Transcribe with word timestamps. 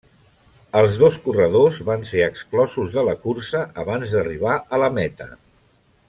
Els 0.79 0.95
dos 1.01 1.17
corredors 1.25 1.81
van 1.91 2.05
ser 2.13 2.23
exclosos 2.29 2.91
de 2.97 3.03
la 3.11 3.15
cursa 3.29 3.61
abans 3.85 4.15
d'arribar 4.15 4.55
a 4.79 4.85
la 4.85 4.89
meta. 5.01 5.29